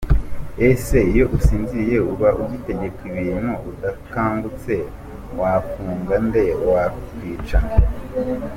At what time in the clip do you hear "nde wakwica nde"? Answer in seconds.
6.27-7.83